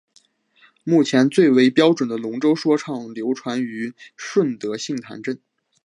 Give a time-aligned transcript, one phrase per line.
[0.83, 5.39] 目前最为标准的龙舟说唱流传于顺德杏坛镇。